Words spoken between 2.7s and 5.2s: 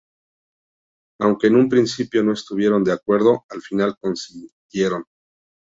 de acuerdo, al final consintieron.